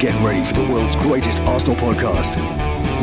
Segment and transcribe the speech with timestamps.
[0.00, 2.34] Get ready for the world's greatest Arsenal podcast.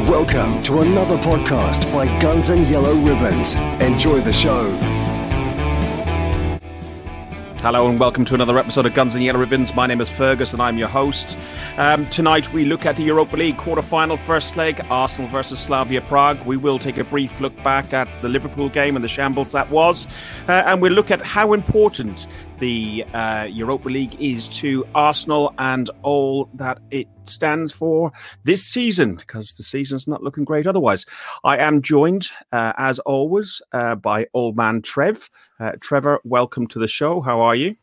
[0.10, 3.54] Welcome to another podcast by Guns and Yellow Ribbons.
[3.84, 4.64] Enjoy the show.
[7.62, 9.76] Hello and welcome to another episode of Guns and Yellow Ribbons.
[9.76, 11.38] My name is Fergus and I'm your host.
[11.78, 16.44] Um, tonight we look at the Europa League quarter-final first leg, Arsenal versus Slavia Prague.
[16.48, 19.70] We will take a brief look back at the Liverpool game and the shambles that
[19.70, 20.08] was,
[20.50, 22.26] uh, and we'll look at how important
[22.60, 28.12] the uh, Europa League is to Arsenal and all that it stands for
[28.44, 31.06] this season, because the season's not looking great otherwise.
[31.44, 35.30] I am joined, uh, as always, uh, by old man Trev.
[35.60, 37.22] Uh, Trevor, welcome to the show.
[37.22, 37.76] How are you?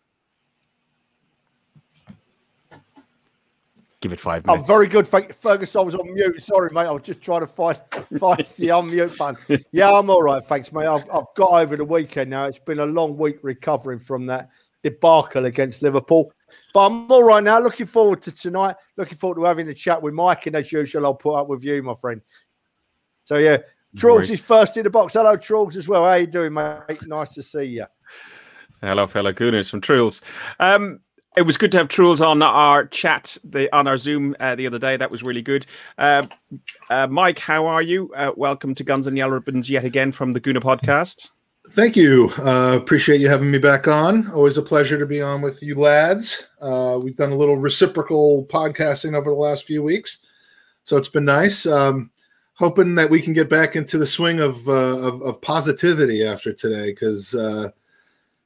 [4.04, 4.60] Give it five minutes.
[4.60, 5.06] I'm very good.
[5.06, 5.34] Thank you.
[5.34, 6.42] Fergus, I was on mute.
[6.42, 6.82] Sorry, mate.
[6.82, 7.78] I was just trying to find,
[8.18, 9.64] find the unmute button.
[9.72, 10.44] Yeah, I'm all right.
[10.44, 10.84] Thanks, mate.
[10.84, 12.44] I've, I've got over the weekend now.
[12.44, 14.50] It's been a long week recovering from that
[14.84, 16.32] debacle against Liverpool.
[16.72, 17.58] But I'm all right now.
[17.58, 18.76] Looking forward to tonight.
[18.96, 20.46] Looking forward to having the chat with Mike.
[20.46, 22.20] And as usual, I'll put up with you, my friend.
[23.24, 23.58] So, yeah,
[23.96, 25.14] Trolls is first in the box.
[25.14, 26.04] Hello, Trolls, as well.
[26.04, 27.06] How you doing, mate?
[27.06, 27.86] Nice to see you.
[28.80, 30.20] Hello, fellow Gooners from Trolls.
[30.60, 31.00] Um,
[31.36, 34.66] it was good to have Truls on our chat the, on our Zoom uh, the
[34.66, 34.96] other day.
[34.96, 35.66] That was really good.
[35.96, 36.26] Uh,
[36.90, 38.12] uh, Mike, how are you?
[38.14, 41.30] Uh, welcome to Guns and Yellow Ribbons yet again from the Gooner podcast.
[41.70, 42.30] Thank you.
[42.38, 44.30] Uh, appreciate you having me back on.
[44.32, 46.48] Always a pleasure to be on with you lads.
[46.60, 50.18] Uh, we've done a little reciprocal podcasting over the last few weeks,
[50.84, 51.64] so it's been nice.
[51.64, 52.10] Um,
[52.52, 56.90] hoping that we can get back into the swing of of, of, positivity after today,
[56.92, 57.34] because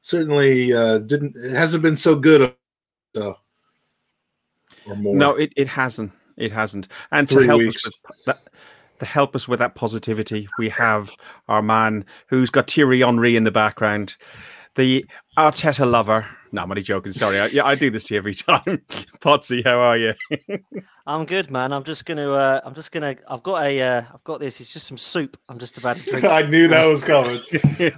[0.03, 2.55] certainly didn't it hasn't been so good
[3.15, 3.37] so,
[4.87, 5.17] or more.
[5.17, 6.13] No, it, it hasn't.
[6.37, 6.89] It hasn't.
[7.11, 7.85] And Three to help weeks.
[7.85, 8.43] us with that,
[8.99, 11.17] to help us with that positivity, we have
[11.49, 14.17] our man who's got Thierry Henry in the background,
[14.75, 15.05] the
[15.37, 16.27] Arteta lover.
[16.51, 17.13] No, I'm only joking.
[17.13, 17.39] Sorry.
[17.39, 18.83] I, yeah, I do this to you every time.
[19.21, 20.15] Potsy, how are you?
[21.07, 21.73] I'm good, man.
[21.73, 22.31] I'm just gonna.
[22.31, 23.15] Uh, I'm just gonna.
[23.29, 23.81] I've got a.
[23.81, 24.61] Uh, I've got this.
[24.61, 25.37] It's just some soup.
[25.49, 26.25] I'm just about to drink.
[26.31, 27.39] I knew that was coming.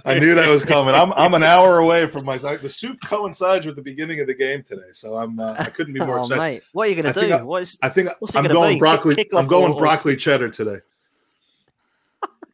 [0.05, 0.93] I knew that was coming.
[0.93, 1.13] I'm.
[1.13, 2.37] I'm an hour away from my.
[2.37, 5.39] The soup coincides with the beginning of the game today, so I'm.
[5.39, 6.41] Uh, I couldn't be more oh, excited.
[6.41, 7.33] Mate, what are you gonna do?
[7.33, 7.77] I, what is?
[7.81, 8.79] I think I'm going be?
[8.79, 9.15] broccoli.
[9.15, 10.17] Kick, I'm going or, broccoli or...
[10.17, 10.79] cheddar today.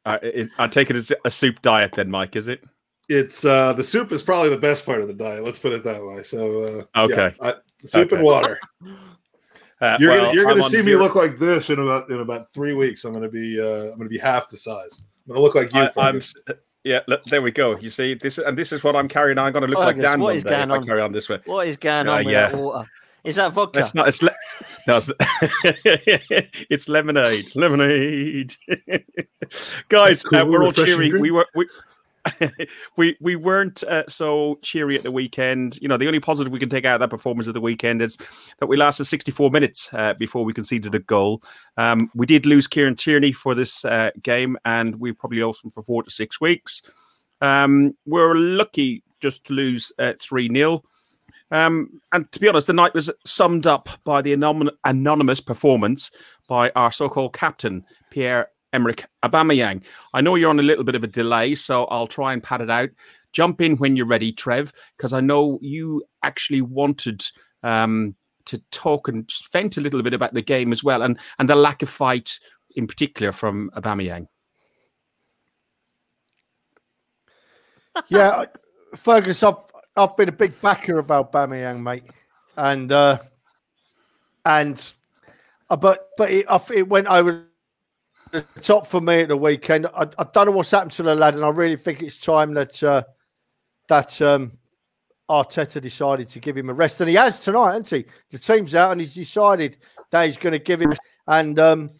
[0.08, 2.36] Uh, I take it as a soup diet, then, Mike.
[2.36, 2.64] Is it?
[3.10, 5.44] it's uh the soup is probably the best part of the diet.
[5.44, 6.24] Let's put it that way.
[6.24, 7.54] So uh, okay, yeah, I,
[7.86, 8.16] soup okay.
[8.18, 8.60] and water.
[9.80, 12.52] Uh, you're well, gonna you're gonna see me look like this in about in about
[12.52, 13.06] three weeks.
[13.06, 14.90] I'm gonna be uh, I'm gonna be half the size.
[15.28, 15.82] I'm gonna look like you.
[15.82, 16.20] I, am
[16.84, 17.78] yeah, look, there we go.
[17.78, 19.46] You see this, and this is what I'm carrying on.
[19.46, 20.82] I'm going to look Fergus, like Dan what is going on?
[20.82, 21.40] I carry on this way.
[21.46, 22.50] What is going on with yeah.
[22.50, 22.90] that water?
[23.24, 23.80] Is that vodka?
[23.80, 24.08] It's not.
[24.08, 24.32] It's le-
[24.88, 25.10] no, it's,
[26.70, 27.54] it's lemonade.
[27.56, 28.56] Lemonade,
[29.90, 30.24] guys.
[30.24, 31.10] Cool, uh, we're all cheery.
[31.10, 31.22] Drink.
[31.22, 31.48] We were.
[31.56, 31.68] We,
[32.98, 35.78] we we weren't uh, so cheery at the weekend.
[35.82, 38.02] You know, the only positive we can take out of that performance of the weekend
[38.02, 38.18] is
[38.60, 41.42] that we lasted 64 minutes uh, before we conceded a goal.
[41.78, 45.72] Um, we did lose Kieran Tierney for this uh, game, and we probably lost him
[45.72, 46.82] for four to six weeks.
[47.42, 50.84] Um, we're lucky just to lose uh, three 0
[51.52, 56.12] um, and to be honest, the night was summed up by the anonymous performance
[56.48, 59.82] by our so-called captain Pierre Emerick Aubameyang.
[60.14, 62.62] I know you're on a little bit of a delay, so I'll try and pad
[62.62, 62.90] it out.
[63.34, 67.24] Jump in when you're ready, Trev, because I know you actually wanted
[67.64, 68.16] um,
[68.46, 71.56] to talk and vent a little bit about the game as well, and and the
[71.56, 72.40] lack of fight
[72.76, 74.28] in particular from Aubameyang.
[78.10, 78.46] yeah,
[78.96, 79.56] Fergus, I've
[79.98, 82.04] I've been a big backer of Aubameyang, mate,
[82.56, 83.20] and uh,
[84.46, 84.94] and
[85.70, 87.48] uh, but but it, it went over
[88.32, 89.88] the top for me at the weekend.
[89.88, 92.54] I, I, don't know what's happened to the lad, and I really think it's time
[92.54, 93.04] that uh,
[93.88, 94.58] that um,
[95.30, 98.06] Arteta decided to give him a rest, and he has tonight, hasn't he?
[98.30, 99.78] The team's out, and he's decided
[100.12, 100.94] that he's going to give him,
[101.28, 101.92] and um,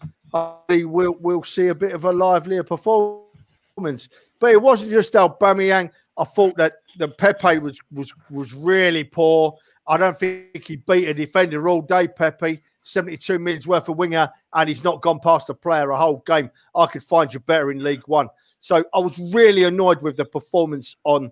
[0.70, 4.10] we'll we'll see a bit of a livelier performance.
[4.40, 5.92] But it wasn't just Aubameyang.
[6.18, 9.56] I thought that the Pepe was was was really poor.
[9.88, 12.62] I don't think he beat a defender all day, Pepe.
[12.84, 16.50] 72 minutes worth of winger, and he's not gone past a player a whole game.
[16.74, 18.30] I could find you better in League One.
[18.62, 21.32] So I was really annoyed with the performance on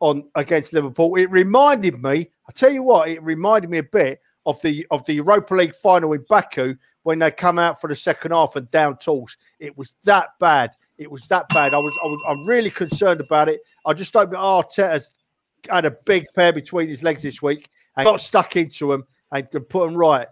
[0.00, 1.14] on against Liverpool.
[1.16, 5.04] It reminded me, I tell you what, it reminded me a bit of the of
[5.04, 8.70] the Europa League final in Baku when they come out for the second half and
[8.70, 9.36] down tools.
[9.58, 10.70] It was that bad.
[10.98, 11.72] It was that bad.
[11.72, 13.60] I was, I was I'm really concerned about it.
[13.86, 15.18] I just hope that Arteta's
[15.68, 19.50] had a big pair between his legs this week and got stuck into them and
[19.50, 20.26] can put them right.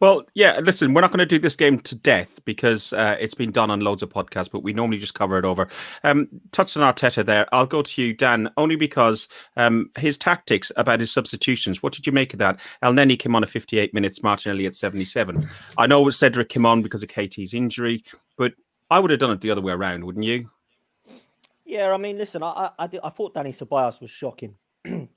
[0.00, 3.34] Well, yeah, listen, we're not going to do this game to death because uh, it's
[3.34, 5.68] been done on loads of podcasts, but we normally just cover it over.
[6.04, 7.46] Um, touched on Arteta there.
[7.54, 11.82] I'll go to you, Dan, only because um, his tactics about his substitutions.
[11.82, 12.58] What did you make of that?
[12.82, 15.46] Elneny came on at 58 minutes, Martinelli at 77.
[15.76, 18.02] I know Cedric came on because of KT's injury,
[18.38, 18.54] but
[18.90, 20.48] I would have done it the other way around, wouldn't you?
[21.66, 24.56] Yeah, I mean, listen, I I, I thought Danny Ceballos was shocking,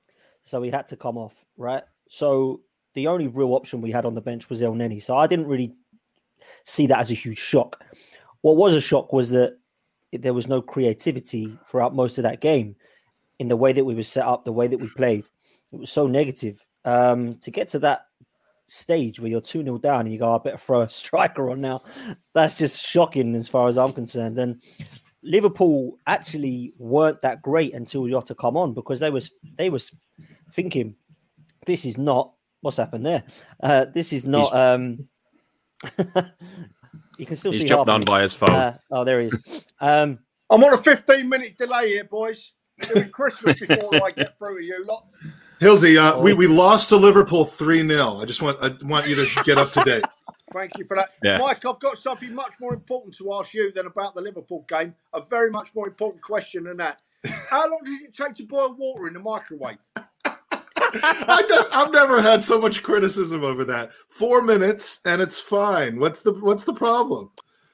[0.43, 1.83] so he had to come off, right?
[2.09, 2.61] So
[2.93, 5.01] the only real option we had on the bench was El Elneny.
[5.01, 5.73] So I didn't really
[6.65, 7.83] see that as a huge shock.
[8.41, 9.57] What was a shock was that
[10.11, 12.75] there was no creativity throughout most of that game
[13.39, 15.25] in the way that we were set up, the way that we played.
[15.71, 16.63] It was so negative.
[16.85, 18.01] Um, to get to that
[18.67, 21.61] stage where you're 2 0 down and you go, I better throw a striker on
[21.61, 21.81] now,
[22.33, 24.37] that's just shocking as far as I'm concerned.
[24.37, 24.61] And
[25.23, 29.95] Liverpool actually weren't that great until Jota come on because they was they was
[30.51, 30.95] thinking
[31.65, 33.23] this is not what's happened there.
[33.61, 34.55] Uh, this is not.
[34.55, 35.07] Um,
[37.17, 37.67] you can still he's see.
[37.67, 38.49] jumped on by his phone.
[38.49, 39.65] Uh, oh, there he is.
[39.79, 40.19] Um,
[40.49, 42.53] I'm on a 15 minute delay here, boys.
[42.81, 45.07] Doing Christmas before I get through to you lot.
[45.59, 48.17] Hilsey, uh, we, we lost to Liverpool 3 0.
[48.17, 50.03] I just want I want you to get up to date.
[50.51, 51.11] Thank you for that.
[51.21, 51.37] Yeah.
[51.37, 54.95] Mike, I've got something much more important to ask you than about the Liverpool game.
[55.13, 57.01] A very much more important question than that.
[57.49, 59.77] How long does it take to boil water in the microwave?
[61.01, 63.91] I don't, I've never had so much criticism over that.
[64.09, 65.99] Four minutes and it's fine.
[65.99, 67.31] What's the what's the problem?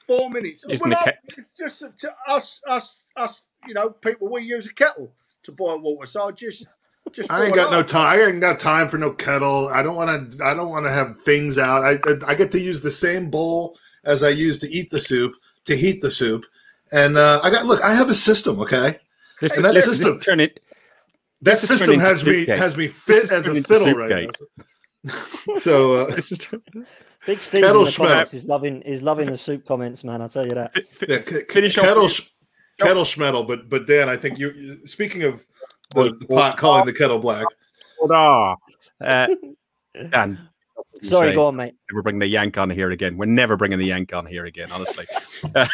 [0.07, 0.66] Four minutes.
[0.69, 3.44] Isn't well, the I- just to us, us, us.
[3.68, 4.30] You know, people.
[4.31, 5.12] We use a kettle
[5.44, 6.68] to boil water, so I just,
[7.12, 7.30] just.
[7.30, 8.19] I ain't boil got no time.
[8.19, 9.68] I ain't got time for no kettle.
[9.69, 10.44] I don't want to.
[10.44, 11.83] I don't want to have things out.
[11.83, 15.00] I, I I get to use the same bowl as I use to eat the
[15.00, 15.33] soup
[15.66, 16.45] to heat the soup,
[16.94, 17.81] and uh, I got look.
[17.83, 18.60] I have a system.
[18.62, 18.98] Okay,
[19.42, 20.62] Listen, that listen, system- this turn it.
[21.41, 22.57] That This system has me Soupgate.
[22.57, 24.36] has me fit as a fiddle right Soupgate.
[25.06, 25.57] now.
[25.59, 26.45] so uh, This is
[27.25, 28.07] Big Steve Kettle in the Schmeck.
[28.07, 30.21] comments is loving is loving the soup comments, man.
[30.21, 30.71] I'll tell you that.
[31.07, 32.30] yeah, k- Finish off kettle with- sh-
[32.80, 33.47] kettle schmettle.
[33.47, 34.51] But but Dan, I think you.
[34.51, 35.45] you- Speaking of
[35.95, 37.45] the, the pot calling the kettle black.
[38.09, 38.56] uh,
[40.12, 40.50] Dan.
[41.03, 41.35] Sorry, say.
[41.35, 41.75] go on, mate.
[41.94, 43.15] We're bringing the yank on here again.
[43.18, 45.06] We're never bringing the yank on here again, honestly.
[45.56, 45.65] Uh,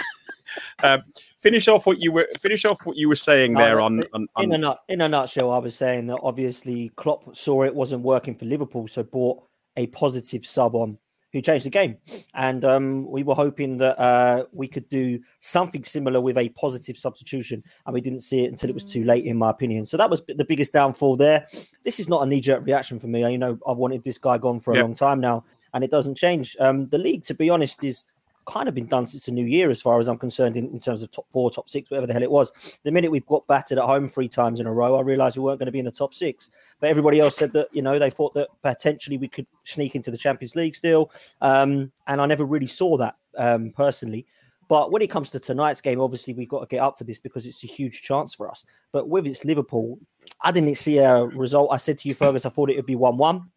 [0.83, 1.03] um,
[1.45, 4.03] finish off what you were finish off what you were saying No, there no, on,
[4.35, 8.01] on, In a in a nutshell, I was saying that obviously Klopp saw it wasn't
[8.01, 9.43] working for Liverpool, so bought
[9.77, 10.97] a positive sub on
[11.31, 11.97] who changed the game,
[12.33, 16.97] and um, we were hoping that uh, we could do something similar with a positive
[16.97, 19.85] substitution, and we didn't see it until it was too late, in my opinion.
[19.85, 21.45] So that was the biggest downfall there.
[21.83, 23.29] This is not a knee-jerk reaction for me.
[23.29, 24.83] You know, I've wanted this guy gone for a Yeah.
[24.83, 25.43] long time now,
[25.73, 26.55] and it doesn't change.
[26.57, 28.05] Um, the league, to be honest, is
[28.45, 30.79] kind of been done since the new year, as far as I'm concerned, in, in
[30.79, 32.79] terms of top four, top six, whatever the hell it was.
[32.83, 35.43] The minute we've got battered at home three times in a row, I realised we
[35.43, 36.51] weren't going to be in the top six.
[36.79, 40.11] But everybody else said that, you know, they thought that potentially we could sneak into
[40.11, 41.11] the Champions League still.
[41.41, 44.25] Um, and I never really saw that um, personally.
[44.67, 47.19] But when it comes to tonight's game, obviously we've got to get up for this
[47.19, 48.65] because it's a huge chance for us.
[48.91, 49.99] But with its Liverpool,
[50.41, 51.69] I didn't see a result.
[51.71, 53.51] I said to you, Fergus, I thought it would be 1 1.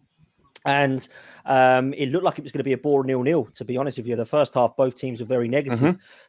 [0.68, 1.08] And
[1.46, 3.48] um, it looked like it was going to be a bore nil nil.
[3.54, 5.80] To be honest with you, the first half both teams were very negative.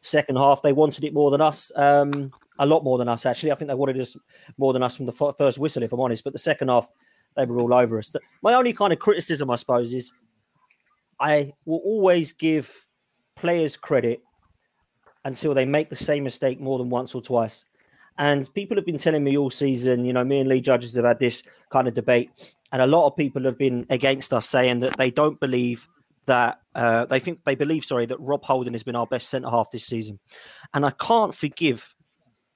[0.01, 3.51] Second half they wanted it more than us, um, a lot more than us actually.
[3.51, 4.15] I think they wanted us
[4.57, 6.23] more than us from the f- first whistle, if I'm honest.
[6.23, 6.87] But the second half
[7.35, 8.15] they were all over us.
[8.41, 10.13] My only kind of criticism, I suppose, is
[11.19, 12.87] I will always give
[13.35, 14.21] players credit
[15.25, 17.65] until they make the same mistake more than once or twice.
[18.19, 21.05] And people have been telling me all season, you know, me and Lee Judges have
[21.05, 24.81] had this kind of debate, and a lot of people have been against us, saying
[24.81, 25.87] that they don't believe
[26.25, 29.49] that uh, they think they believe, sorry, that Rob Holding has been our best centre
[29.49, 30.19] half this season.
[30.73, 31.95] And I can't forgive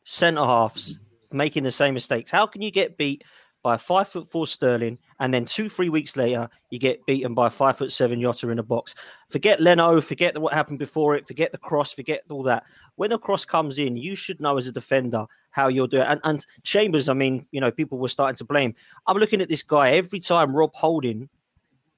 [0.03, 0.99] centre halves
[1.31, 2.29] making the same mistakes.
[2.29, 3.23] How can you get beat
[3.63, 7.33] by a five foot four Sterling, and then two, three weeks later, you get beaten
[7.33, 8.93] by five foot seven Jota in a box?
[9.29, 12.65] Forget Leno, forget what happened before it, forget the cross, forget all that.
[12.97, 16.07] When the cross comes in, you should know as a defender how you'll do it.
[16.09, 18.75] And, and Chambers, I mean, you know, people were starting to blame.
[19.07, 21.29] I'm looking at this guy every time Rob Holding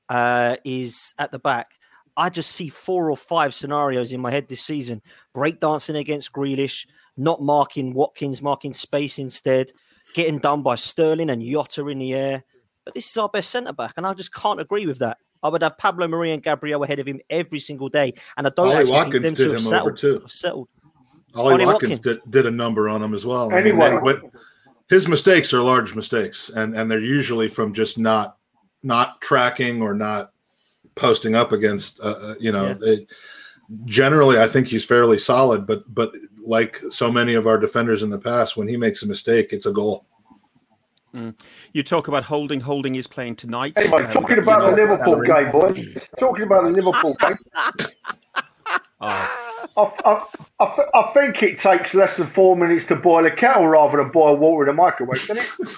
[0.08, 1.72] uh, is at the back.
[2.16, 5.02] I just see four or five scenarios in my head this season:
[5.36, 6.86] breakdancing against Grealish,
[7.18, 9.72] not marking Watkins, marking space instead,
[10.14, 12.44] getting done by Sterling and Jota in the air.
[12.86, 15.18] But this is our best centre back, and I just can't agree with that.
[15.44, 18.52] I would have Pablo Mari and Gabriel ahead of him every single day, and I
[18.56, 19.98] don't Ollie actually Watkins think them to two him have settled.
[19.98, 20.20] Too.
[20.20, 20.70] have settled.
[21.36, 22.18] Ollie, Ollie Watkins, Watkins.
[22.24, 23.54] Did, did a number on him as well.
[23.54, 24.22] I mean, Anyway.
[24.90, 28.38] his mistakes are large mistakes, and and they're usually from just not
[28.84, 30.32] not tracking or not
[30.96, 32.00] posting up against.
[32.00, 33.10] Uh, uh, you know, it,
[33.86, 38.10] generally, I think he's fairly solid, but but like so many of our defenders in
[38.10, 40.06] the past, when he makes a mistake, it's a goal.
[41.16, 41.34] Mm.
[41.72, 42.60] You talk about holding.
[42.60, 43.74] Holding is playing tonight.
[43.78, 45.98] Anyway, um, talking about the Liverpool game, boys.
[46.20, 47.38] Talking about the Liverpool game.
[49.00, 49.62] Oh.
[49.78, 50.26] I, I,
[50.60, 54.10] I, I, think it takes less than four minutes to boil a kettle rather than
[54.10, 55.78] boil water in a microwave, doesn't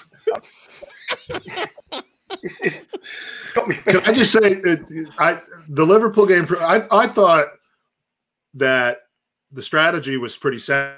[1.30, 1.70] it?
[2.42, 4.62] it's, it's Can I just say,
[5.20, 6.46] I the Liverpool game?
[6.46, 7.48] For I, I thought
[8.54, 9.00] that
[9.52, 10.96] the strategy was pretty sound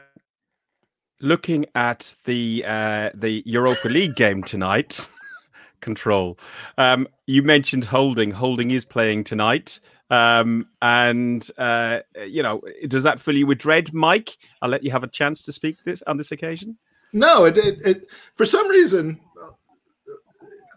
[1.21, 5.07] looking at the uh, the Europa League game tonight,
[5.81, 6.37] control.
[6.77, 8.31] Um, you mentioned Holding.
[8.31, 9.79] Holding is playing tonight.
[10.11, 14.37] Um, and uh, you know, does that fill you with dread, Mike?
[14.61, 16.77] I'll let you have a chance to speak this on this occasion.
[17.13, 19.19] No, it, it, it for some reason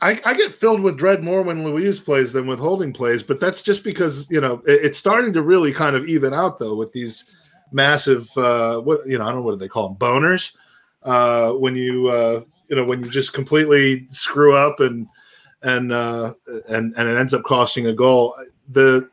[0.03, 3.39] I, I, get filled with dread more when Luiz plays than with Holding plays, but
[3.39, 6.75] that's just because you know it, it's starting to really kind of even out though
[6.75, 7.25] with these
[7.73, 10.57] massive uh, what you know I don't know what they call them boners
[11.03, 15.07] uh, when you uh, you know when you just completely screw up and
[15.63, 16.35] and uh,
[16.69, 18.35] and and it ends up costing a goal.
[18.71, 19.09] The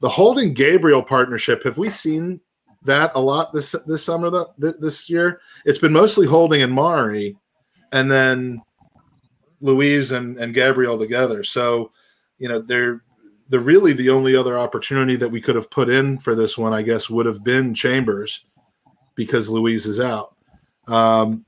[0.00, 2.40] the Holding Gabriel partnership have we seen
[2.84, 5.40] that a lot this this summer though this year?
[5.64, 7.36] It's been mostly Holding and Mari,
[7.92, 8.62] and then
[9.60, 11.44] Luiz and and Gabriel together.
[11.44, 11.92] So
[12.38, 13.02] you know they're
[13.52, 16.72] the really the only other opportunity that we could have put in for this one,
[16.72, 18.46] I guess, would have been Chambers
[19.14, 20.34] because Luiz is out.
[20.88, 21.44] Um,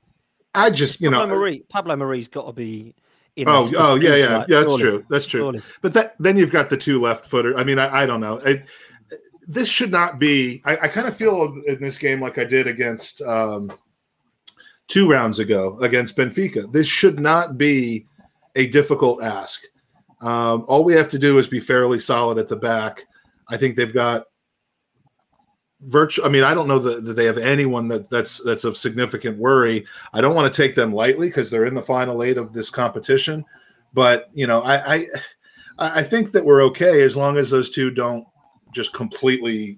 [0.53, 2.93] I just, you Pablo know, Mari, Pablo Mari's got to be.
[3.35, 4.45] In oh, oh, yeah, yeah, yeah.
[4.47, 4.81] That's surely.
[4.81, 5.05] true.
[5.09, 5.39] That's true.
[5.41, 5.61] Surely.
[5.81, 7.57] But that then you've got the two left footer.
[7.57, 8.39] I mean, I, I don't know.
[8.45, 8.63] I,
[9.47, 10.61] this should not be.
[10.63, 13.71] I, I kind of feel in this game like I did against um,
[14.87, 16.71] two rounds ago against Benfica.
[16.71, 18.05] This should not be
[18.55, 19.63] a difficult ask.
[20.25, 23.05] Um, all we have to do is be fairly solid at the back.
[23.47, 24.25] I think they've got
[25.81, 26.25] virtual.
[26.25, 29.37] I mean, I don't know that, that they have anyone that that's that's of significant
[29.37, 29.85] worry.
[30.13, 32.71] I don't want to take them lightly because they're in the final eight of this
[32.71, 33.45] competition.
[33.93, 35.05] But you know, I, I
[35.77, 38.25] I think that we're okay as long as those two don't
[38.73, 39.77] just completely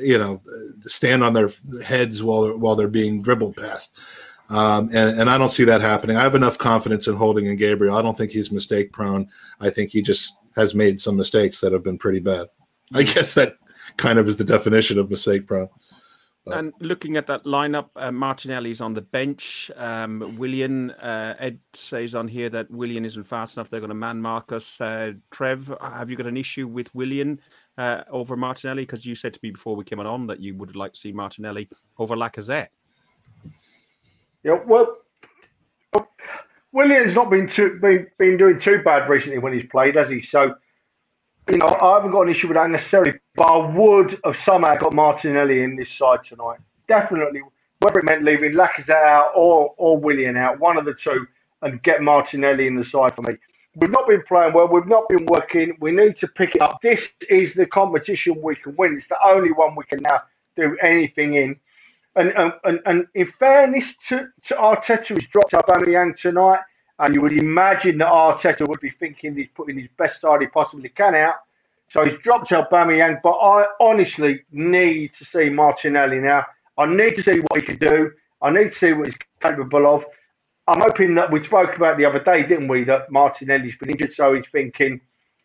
[0.00, 0.42] you know
[0.86, 1.50] stand on their
[1.84, 3.92] heads while they're, while they're being dribbled past.
[4.52, 6.16] Um, and, and I don't see that happening.
[6.16, 7.96] I have enough confidence in Holding and Gabriel.
[7.96, 9.28] I don't think he's mistake prone.
[9.60, 12.48] I think he just has made some mistakes that have been pretty bad.
[12.92, 13.12] I hmm.
[13.12, 13.56] guess that
[13.96, 15.70] kind of is the definition of mistake prone.
[16.44, 16.58] But.
[16.58, 19.70] And looking at that lineup, uh, Martinelli's on the bench.
[19.76, 23.70] Um, Willian, uh, Ed says on here that Willian isn't fast enough.
[23.70, 24.80] They're going to man Marcus.
[24.80, 27.40] Uh, Trev, have you got an issue with Willian
[27.78, 28.82] uh, over Martinelli?
[28.82, 31.12] Because you said to me before we came on that you would like to see
[31.12, 32.68] Martinelli over Lacazette.
[34.44, 34.98] Yeah, well,
[36.72, 40.20] Willian's not been too, been, been doing too bad recently when he's played, has he?
[40.20, 40.54] So,
[41.50, 44.74] you know, I haven't got an issue with that necessarily, but I would have somehow
[44.76, 46.58] got Martinelli in this side tonight.
[46.88, 47.42] Definitely,
[47.80, 51.26] whether it meant leaving Lacazette out or or Willian out, one of the two,
[51.62, 53.34] and get Martinelli in the side for me.
[53.76, 54.68] We've not been playing well.
[54.68, 55.76] We've not been working.
[55.80, 56.80] We need to pick it up.
[56.82, 58.94] This is the competition we can win.
[58.96, 60.18] It's the only one we can now
[60.56, 61.56] do anything in.
[62.14, 66.60] And, um, and, and in fairness to, to Arteta, he's dropped Aubameyang tonight,
[66.98, 70.46] and you would imagine that Arteta would be thinking he's putting his best side he
[70.48, 71.36] possibly can out.
[71.88, 76.44] So he's dropped Aubameyang, but I honestly need to see Martinelli now.
[76.78, 78.12] I need to see what he can do.
[78.40, 80.04] I need to see what he's capable of.
[80.68, 84.12] I'm hoping that we spoke about the other day, didn't we, that Martinelli's been injured,
[84.12, 85.00] so he's thinking,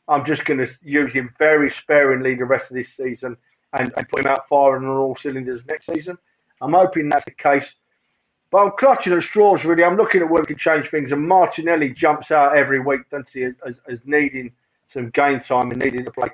[0.07, 3.35] I'm just going to use him very sparingly the rest of this season
[3.73, 6.17] and, and put him out firing on all cylinders next season.
[6.61, 7.73] I'm hoping that's the case.
[8.49, 9.83] But I'm clutching at straws, really.
[9.83, 11.11] I'm looking at where we can change things.
[11.11, 14.51] And Martinelli jumps out every week, doesn't he, as, as needing
[14.91, 16.29] some game time and needing to play.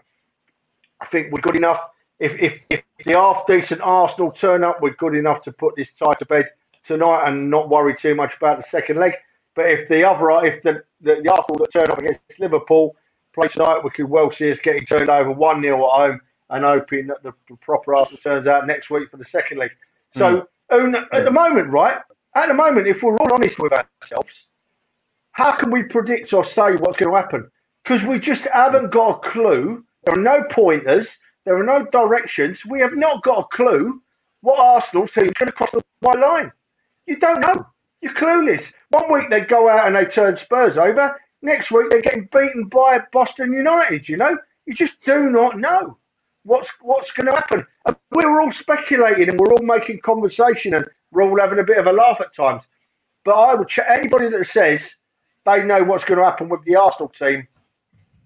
[1.02, 1.82] I think we're good enough.
[2.20, 5.88] If, if, if the half decent Arsenal turn up, we're good enough to put this
[6.02, 6.50] tie to bed
[6.86, 9.14] tonight and not worry too much about the second leg.
[9.56, 12.96] But if the other, if the, the, the Arsenal that turn up against Liverpool
[13.34, 16.64] play tonight, we could well see us getting turned over 1 0 at home and
[16.64, 19.72] hoping that the proper Arsenal turns out next week for the second leg.
[20.16, 21.06] So mm.
[21.12, 21.98] at the moment, right?
[22.36, 24.34] At the moment, if we're all honest with ourselves,
[25.32, 27.50] how can we predict or say what's going to happen?
[27.84, 29.84] Because we just haven't got a clue.
[30.06, 31.10] There are no pointers.
[31.46, 32.66] There are no directions.
[32.66, 34.02] We have not got a clue
[34.42, 36.52] what Arsenal team going to cross the white line.
[37.06, 37.66] You don't know.
[38.02, 38.66] You're clueless.
[38.90, 41.20] One week they go out and they turn Spurs over.
[41.42, 44.08] Next week they're getting beaten by Boston United.
[44.08, 45.98] You know, you just do not know
[46.44, 47.66] what's what's going to happen.
[47.86, 51.78] And we're all speculating and we're all making conversation and we're all having a bit
[51.78, 52.64] of a laugh at times.
[53.26, 54.82] But I would check anybody that says
[55.46, 57.48] they know what's going to happen with the Arsenal team,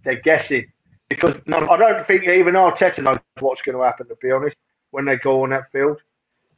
[0.03, 0.71] they're guessing.
[1.09, 4.57] Because I don't think even Arteta knows what's going to happen, to be honest,
[4.91, 6.01] when they go on that field.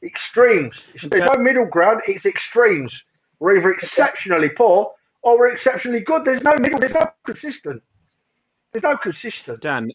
[0.01, 0.75] Extremes.
[1.03, 2.99] There's no middle ground, it's extremes.
[3.39, 6.25] We're either exceptionally poor or we're exceptionally good.
[6.25, 6.79] There's no middle.
[6.79, 7.81] There's no consistent.
[8.71, 9.61] There's no consistent.
[9.61, 9.91] Dan,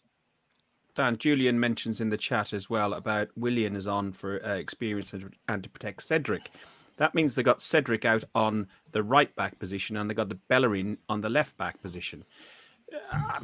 [0.95, 5.13] Dan, Julian mentions in the chat as well about Willian is on for uh, experience
[5.13, 6.49] and, to protect Cedric.
[6.97, 10.39] That means they got Cedric out on the right back position and they got the
[10.49, 12.23] Bellerin on the left back position.
[13.11, 13.39] Uh,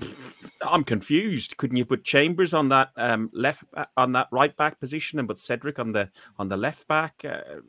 [0.61, 1.57] I'm confused.
[1.57, 3.65] Couldn't you put Chambers on that um, left
[3.97, 7.25] on that right back position and put Cedric on the on the left back?
[7.27, 7.59] Uh,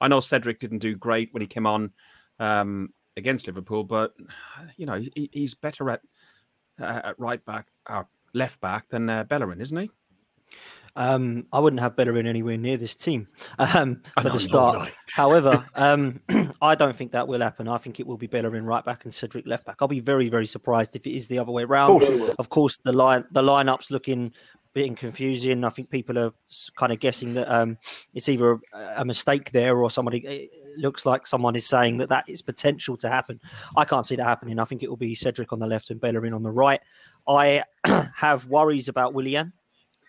[0.00, 1.92] I know Cedric didn't do great when he came on
[2.40, 4.14] um, against Liverpool, but
[4.76, 6.00] you know he, he's better at
[6.80, 9.90] uh, at right back uh, left back than uh, Bellerin, isn't he?
[10.94, 14.78] Um, I wouldn't have Bellerin anywhere near this team um, for the start.
[14.78, 14.90] No, no.
[15.14, 16.20] However, um,
[16.62, 17.66] I don't think that will happen.
[17.66, 19.76] I think it will be Bellerin right back and Cedric left back.
[19.80, 22.02] I'll be very, very surprised if it is the other way around.
[22.38, 24.32] Of course, the line the lineup's looking
[24.74, 25.64] bit confusing.
[25.64, 26.32] I think people are
[26.76, 27.78] kind of guessing that um,
[28.14, 32.42] it's either a mistake there or somebody looks like someone is saying that that is
[32.42, 33.40] potential to happen.
[33.76, 34.58] I can't see that happening.
[34.58, 36.80] I think it will be Cedric on the left and Bellerin on the right.
[37.28, 37.64] I
[38.16, 39.52] have worries about Willian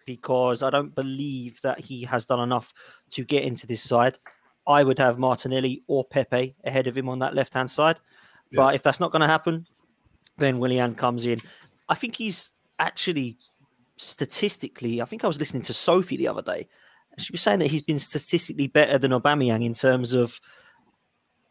[0.06, 2.74] because I don't believe that he has done enough
[3.12, 4.18] to get into this side.
[4.66, 8.00] I would have Martinelli or Pepe ahead of him on that left hand side.
[8.52, 8.58] Yeah.
[8.58, 9.66] But if that's not going to happen,
[10.38, 11.42] then Willian comes in.
[11.90, 13.38] I think he's actually
[14.04, 16.68] statistically, I think I was listening to Sophie the other day.
[17.18, 20.40] She was saying that he's been statistically better than Aubameyang in terms of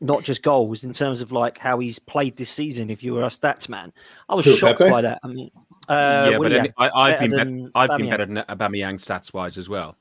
[0.00, 2.90] not just goals, in terms of like how he's played this season.
[2.90, 3.92] If you were a stats man,
[4.28, 4.90] I was Who, shocked Pepe?
[4.90, 5.20] by that.
[5.22, 5.50] I mean,
[5.88, 9.56] uh, yeah, but any, I, have been be- I've been better than Aubameyang stats wise
[9.56, 9.96] as well.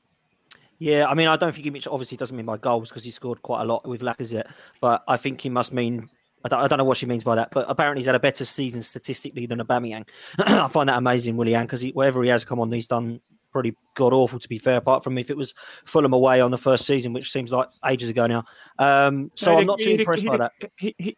[0.78, 3.40] Yeah, I mean, I don't think he obviously doesn't mean by goals because he scored
[3.42, 6.08] quite a lot with Lacazette, but I think he must mean
[6.44, 8.20] I don't, I don't, know what she means by that, but apparently he's had a
[8.20, 10.06] better season statistically than Aubameyang.
[10.38, 13.20] I find that amazing, Willian, because wherever he has come on, he's done
[13.52, 14.38] pretty god awful.
[14.38, 17.30] To be fair, apart from if it was Fulham away on the first season, which
[17.30, 18.44] seems like ages ago now.
[18.78, 20.52] Um, so no, I'm not too impressed by that.
[20.76, 21.16] He, he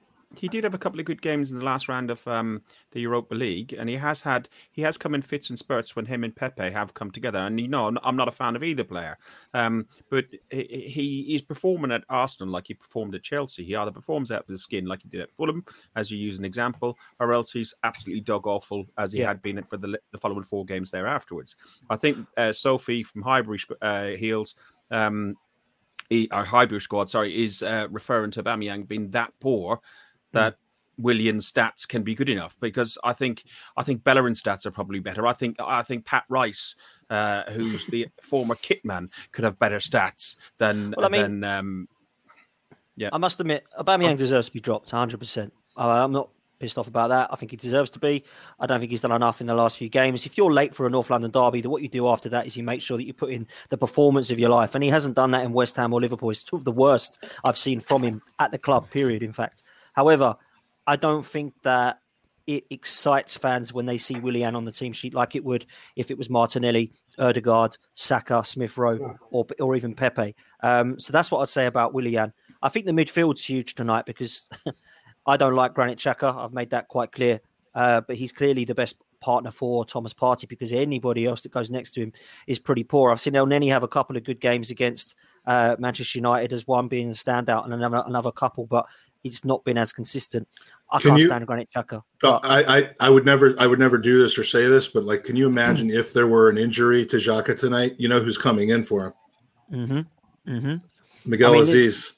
[0.49, 2.63] did have a couple of good games in the last round of um,
[2.93, 6.07] the Europa League, and he has had he has come in fits and spurts when
[6.07, 7.39] him and Pepe have come together.
[7.39, 9.19] And you know, I'm not a fan of either player,
[9.53, 13.65] um, but he, he is performing at Arsenal like he performed at Chelsea.
[13.65, 15.65] He either performs out of the skin like he did at Fulham,
[15.97, 19.29] as you use an example, or else he's absolutely dog awful as he yeah.
[19.29, 21.57] had been for the, the following four games there afterwards.
[21.91, 24.55] I think uh, Sophie from Highbury uh, Heels.
[24.91, 25.37] Um,
[26.11, 29.81] he, our Highbury squad, sorry, is uh, referring to Aubameyang being that poor
[30.35, 30.57] that
[30.99, 33.45] Willian's stats can be good enough because I think
[33.77, 35.27] I think Bellerin's stats are probably better.
[35.27, 36.75] I think I think Pat Rice,
[37.11, 41.89] uh, who's the former kitman, could have better stats than well, I mean, than um,
[42.97, 43.11] yeah.
[43.13, 45.15] I must admit, Aubameyang deserves to be dropped 100.
[45.15, 47.29] Uh, percent I'm not pissed off about that.
[47.33, 48.25] I think he deserves to be.
[48.61, 50.25] I don't think he's done enough in the last few games.
[50.25, 52.57] If you're late for a North London derby, then what you do after that is
[52.57, 54.75] you make sure that you put in the performance of your life.
[54.77, 56.31] And he hasn't done that in West Ham or Liverpool.
[56.31, 58.91] It's two of the worst I've seen from him at the club.
[58.91, 59.23] Period.
[59.23, 59.65] In fact.
[59.95, 60.37] However,
[60.87, 61.99] I don't think that
[62.47, 65.65] it excites fans when they see Willian on the team sheet like it would
[65.97, 70.35] if it was Martinelli, Odegaard, Saka, Smith Rowe, or or even Pepe.
[70.63, 72.33] Um, so that's what I'd say about Willian.
[72.63, 74.47] I think the midfield's huge tonight because
[75.27, 76.37] I don't like Granit Xhaka.
[76.37, 77.41] I've made that quite clear.
[77.75, 81.71] Uh, but he's clearly the best partner for Thomas Partey because anybody else that goes
[81.71, 82.13] next to him
[82.47, 83.11] is pretty poor.
[83.11, 86.89] I've seen Elneny have a couple of good games against uh, Manchester United as one
[86.89, 88.87] being a standout and another another couple, but
[89.25, 90.47] he's not been as consistent.
[90.93, 92.03] I can not stand Granit Xhaka.
[92.23, 95.03] Uh, I, I I would never I would never do this or say this, but
[95.03, 97.97] like, can you imagine if there were an injury to Xhaka tonight?
[97.99, 99.13] You know who's coming in for him?
[99.73, 100.55] Mm-hmm.
[100.55, 101.31] Mm-hmm.
[101.31, 102.13] Miguel I mean, Azeez.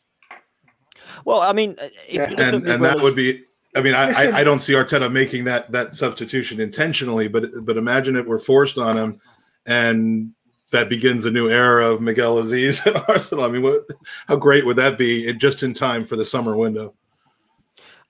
[1.25, 1.77] Well, I mean,
[2.09, 2.31] yeah.
[2.37, 3.45] and and that would be.
[3.75, 8.17] I mean, I, I don't see Arteta making that that substitution intentionally, but but imagine
[8.17, 9.21] it were forced on him,
[9.67, 10.33] and
[10.73, 13.45] that begins a new era of Miguel Azeez at Arsenal.
[13.45, 13.83] I mean, what,
[14.29, 16.95] how great would that be just in time for the summer window?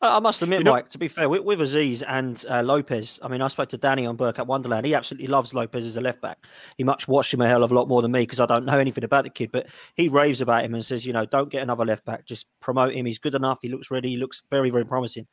[0.02, 3.18] I must admit, you know, Mike, to be fair, with, with Azeez and uh, Lopez,
[3.22, 4.84] I mean, I spoke to Danny on Burke at Wonderland.
[4.84, 6.38] He absolutely loves Lopez as a left back.
[6.76, 8.66] He much watched him a hell of a lot more than me because I don't
[8.66, 11.50] know anything about the kid, but he raves about him and says, you know, don't
[11.50, 12.26] get another left back.
[12.26, 13.06] Just promote him.
[13.06, 13.58] He's good enough.
[13.62, 14.10] He looks ready.
[14.10, 15.26] He looks very, very promising.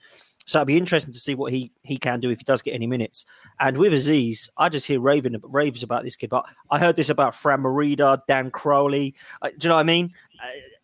[0.45, 2.73] So it'd be interesting to see what he he can do if he does get
[2.73, 3.25] any minutes.
[3.59, 6.29] And with Azeez, I just hear raving raves about this kid.
[6.29, 9.15] But I heard this about Fran Merida, Dan Crowley.
[9.41, 10.13] Uh, do you know what I mean?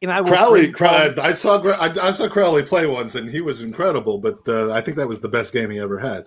[0.08, 4.18] Uh, Crowley, Crowley, I saw I, I, saw Crowley play once, and he was incredible.
[4.18, 6.26] But uh, I think that was the best game he ever had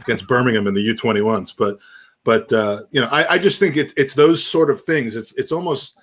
[0.00, 1.52] against Birmingham in the U twenty ones.
[1.52, 1.78] But
[2.24, 5.14] but uh, you know, I, I just think it's it's those sort of things.
[5.14, 5.96] It's it's almost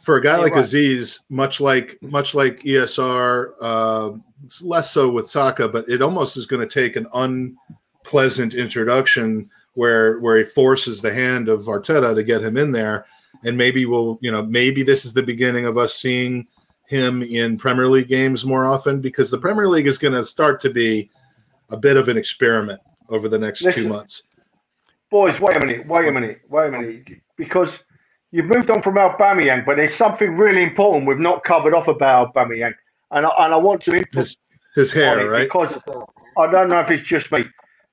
[0.00, 0.52] for a guy like.
[0.54, 4.12] Azeez, much like much like ESR, uh,
[4.60, 10.18] less so with Saka, but it almost is going to take an unpleasant introduction where
[10.20, 13.06] where he forces the hand of Arteta to get him in there,
[13.44, 16.46] and maybe we'll you know maybe this is the beginning of us seeing
[16.86, 20.60] him in Premier League games more often because the Premier League is going to start
[20.60, 21.08] to be
[21.70, 24.24] a bit of an experiment over the next Listen, two months.
[25.08, 27.78] Boys, wait a minute, wait a minute, wait a minute, because
[28.32, 32.34] you've moved on from Aubameyang, but there's something really important we've not covered off about
[32.34, 32.74] Aubameyang,
[33.10, 34.36] and I, and I want to his,
[34.74, 35.44] his hair, right?
[35.44, 35.74] Because
[36.38, 37.44] I don't know if it's just me.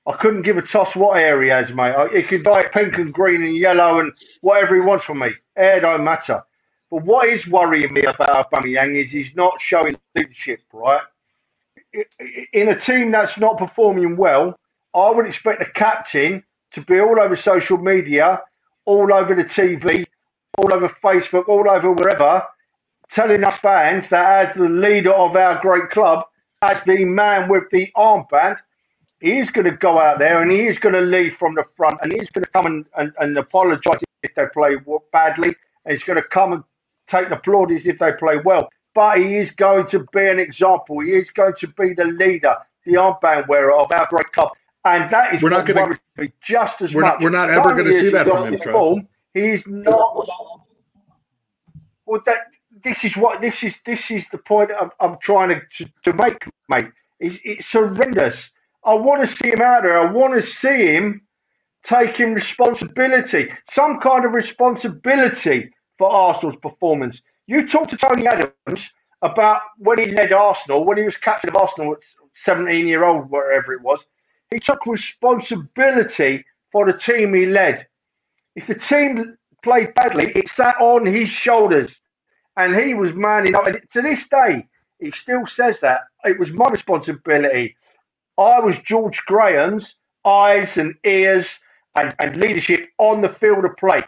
[0.06, 1.94] I couldn't give a toss what hair he has, mate.
[2.12, 5.28] He can dye it pink and green and yellow and whatever he wants from me.
[5.54, 6.42] Hair don't matter.
[6.90, 11.02] But what is worrying me about Aubameyang is he's not showing leadership, right?
[12.54, 14.58] In a team that's not performing well,
[14.94, 18.40] I would expect the captain to be all over social media,
[18.86, 20.06] all over the TV,
[20.58, 22.42] all over Facebook, all over wherever,
[23.08, 26.24] telling us fans that as the leader of our great club,
[26.62, 28.56] as the man with the armband,
[29.20, 32.12] he's going to go out there and he's going to lead from the front and
[32.12, 34.76] he's going to come and, and, and apologise if they play
[35.12, 35.54] badly.
[35.84, 36.64] And he's going to come and
[37.06, 38.68] take the plaudits if they play well.
[38.94, 41.00] But he is going to be an example.
[41.00, 44.50] He is going to be the leader, the armband wearer of our great club.
[44.84, 47.14] And that is we're not going to be just as we're much.
[47.14, 50.26] Not, we're not ever going to see that from him, He's not.
[52.06, 52.38] Well, that
[52.84, 53.74] this is what this is.
[53.86, 56.86] This is the point I'm, I'm trying to, to, to make, mate.
[57.20, 58.50] It's, it's horrendous.
[58.84, 60.00] I want to see him out there.
[60.00, 61.22] I want to see him
[61.82, 67.20] taking responsibility, some kind of responsibility for Arsenal's performance.
[67.46, 68.90] You talked to Tony Adams
[69.22, 72.00] about when he led Arsenal, when he was captain of Arsenal at
[72.32, 74.04] 17 year old, wherever it was.
[74.50, 77.87] He took responsibility for the team he led.
[78.58, 82.00] If the team played badly, it sat on his shoulders,
[82.56, 83.68] and he was manning up.
[83.68, 84.66] And to this day,
[84.98, 87.76] he still says that it was my responsibility.
[88.36, 89.94] I was George Graham's
[90.24, 91.54] eyes and ears
[91.94, 94.00] and, and leadership on the field of play.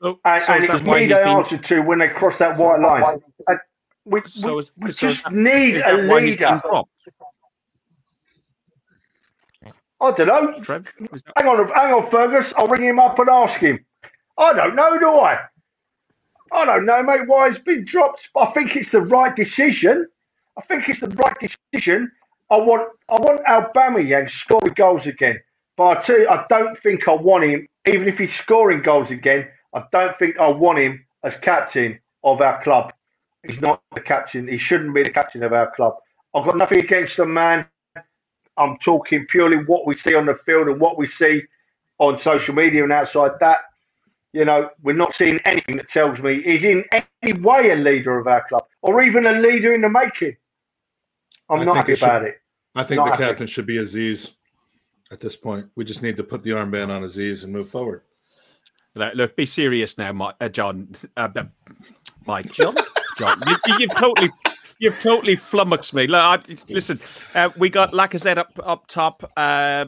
[0.00, 1.26] Oh, and, so and it was me they been...
[1.26, 3.20] answered to when they crossed that white line.
[3.48, 3.58] And
[4.04, 6.60] we, so we, is, we so just that, need a leader.
[10.00, 10.60] I don't know.
[10.60, 10.86] Trev,
[11.36, 12.52] hang on, hang on, Fergus.
[12.56, 13.84] I'll ring him up and ask him.
[14.38, 15.38] I don't know, do I?
[16.52, 17.26] I don't know, mate.
[17.26, 18.28] Why it's been dropped?
[18.36, 20.06] I think it's the right decision.
[20.56, 21.36] I think it's the right
[21.72, 22.10] decision.
[22.50, 25.40] I want, I want Aubameyang scoring goals again.
[25.76, 27.66] But I tell you, I don't think I want him.
[27.88, 32.40] Even if he's scoring goals again, I don't think I want him as captain of
[32.40, 32.92] our club.
[33.46, 34.48] He's not the captain.
[34.48, 35.94] He shouldn't be the captain of our club.
[36.34, 37.66] I've got nothing against the man.
[38.58, 41.42] I'm talking purely what we see on the field and what we see
[41.98, 43.58] on social media and outside that.
[44.32, 48.18] You know, we're not seeing anything that tells me he's in any way a leader
[48.18, 50.36] of our club or even a leader in the making.
[51.48, 52.40] I'm I not happy about it.
[52.74, 54.32] I think not the captain should be Azeez
[55.10, 55.66] at this point.
[55.76, 58.02] We just need to put the armband on Azeez and move forward.
[58.94, 60.94] Look, be serious now, Mike, uh, John.
[61.16, 61.28] Uh,
[62.26, 62.74] Mike, John,
[63.18, 64.30] John, you, have totally,
[64.78, 66.06] you've totally flummoxed me.
[66.06, 67.00] Look, I, listen,
[67.34, 69.30] uh, we got Lacazette up up top.
[69.36, 69.86] Uh,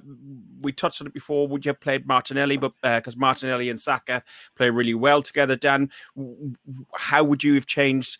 [0.60, 1.46] we touched on it before.
[1.48, 2.56] Would you have played Martinelli?
[2.56, 4.22] But because uh, Martinelli and Saka
[4.56, 5.90] play really well together, Dan,
[6.94, 8.18] how would you have changed?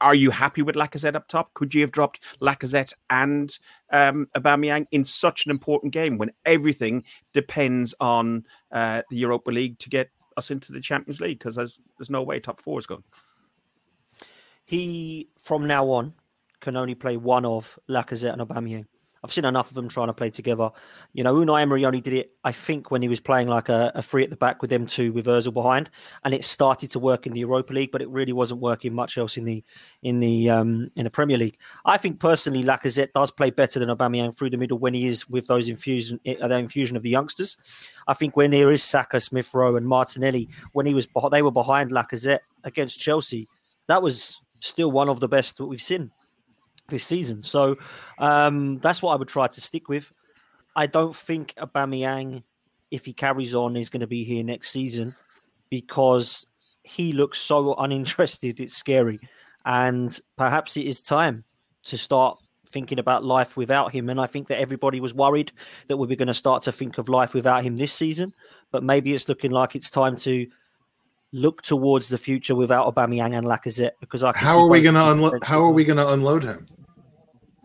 [0.00, 1.52] Are you happy with Lacazette up top?
[1.52, 3.56] Could you have dropped Lacazette and
[3.92, 9.78] um, Aubameyang in such an important game when everything depends on uh, the Europa League
[9.80, 11.38] to get us into the Champions League?
[11.38, 13.04] Because there's there's no way top four is going.
[14.68, 16.12] He from now on
[16.60, 18.84] can only play one of Lacazette and Aubameyang.
[19.24, 20.70] I've seen enough of them trying to play together.
[21.14, 23.90] You know, Unai Emery only did it, I think, when he was playing like a,
[23.94, 25.88] a free at the back with them two with Özil behind,
[26.22, 29.16] and it started to work in the Europa League, but it really wasn't working much
[29.16, 29.64] else in the
[30.02, 31.56] in the um, in the Premier League.
[31.86, 35.30] I think personally, Lacazette does play better than Aubameyang through the middle when he is
[35.30, 37.56] with those infusion uh, the infusion of the youngsters.
[38.06, 41.50] I think when there is Saka, Smith Rowe, and Martinelli, when he was they were
[41.50, 43.48] behind Lacazette against Chelsea,
[43.86, 46.10] that was still one of the best that we've seen
[46.88, 47.42] this season.
[47.42, 47.76] So
[48.18, 50.12] um, that's what I would try to stick with.
[50.74, 52.42] I don't think Aubameyang,
[52.90, 55.14] if he carries on, is going to be here next season
[55.70, 56.46] because
[56.82, 58.60] he looks so uninterested.
[58.60, 59.20] It's scary,
[59.64, 61.44] and perhaps it is time
[61.84, 62.38] to start
[62.70, 64.08] thinking about life without him.
[64.08, 65.52] And I think that everybody was worried
[65.88, 68.32] that we were going to start to think of life without him this season,
[68.70, 70.46] but maybe it's looking like it's time to
[71.32, 74.94] look towards the future without Aubameyang and Lacazette because I can how are we going
[74.94, 75.44] to unload?
[75.44, 76.66] How are we going to unload him?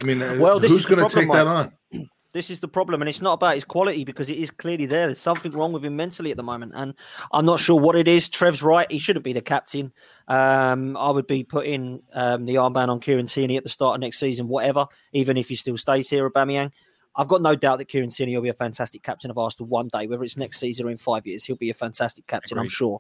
[0.02, 1.38] I mean, uh, well, who's going to take Mike.
[1.38, 1.74] that on?
[2.34, 5.06] This is the problem, and it's not about his quality because it is clearly there.
[5.06, 6.96] There's something wrong with him mentally at the moment, and
[7.32, 8.28] I'm not sure what it is.
[8.28, 9.94] Trev's right; he shouldn't be the captain.
[10.28, 14.02] Um, I would be putting um, the armband on Kieran Tierney at the start of
[14.02, 16.72] next season, whatever, even if he still stays here, Aubameyang.
[17.16, 19.90] I've got no doubt that Kieran Tierney will be a fantastic captain of Arsenal one
[19.90, 21.46] day, whether it's next season or in five years.
[21.46, 22.64] He'll be a fantastic captain, Agreed.
[22.64, 23.00] I'm sure.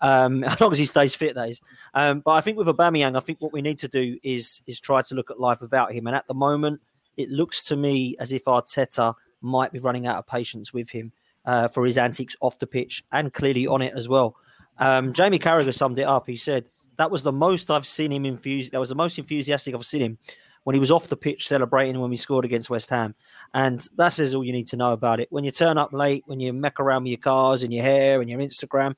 [0.00, 1.60] Um, as long as he stays fit, that is.
[1.94, 4.80] Um, but I think with Aubameyang, I think what we need to do is is
[4.80, 6.06] try to look at life without him.
[6.06, 6.80] And at the moment,
[7.16, 11.12] it looks to me as if Arteta might be running out of patience with him
[11.44, 14.36] uh, for his antics off the pitch and clearly on it as well.
[14.78, 16.26] Um, Jamie Carragher summed it up.
[16.26, 18.72] He said that was the most I've seen him infused.
[18.72, 20.18] That was the most enthusiastic I've seen him
[20.64, 23.14] when he was off the pitch celebrating when we scored against West Ham.
[23.54, 25.28] And that says all you need to know about it.
[25.30, 28.20] When you turn up late, when you meck around with your cars and your hair
[28.20, 28.96] and your Instagram,